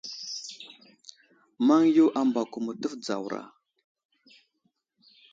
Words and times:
Maŋ 1.67 1.83
yo 1.95 2.05
ambako 2.21 2.57
mətəf 2.65 2.93
dzawra. 3.03 3.41